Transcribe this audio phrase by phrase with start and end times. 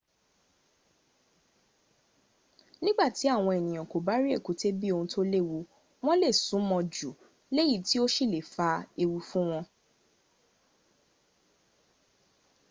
[2.83, 5.57] nígbàtí àwọn ènìyàn kò bá rí èkúté bí ohun tó léwu
[6.05, 7.09] wọ́n lè sún mọ́ ọn jù
[7.55, 8.67] léyìí tó sì le fa
[9.01, 9.63] ewu fún wọn